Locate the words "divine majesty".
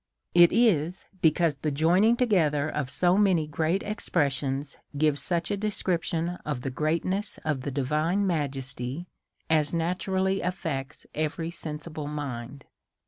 7.69-9.05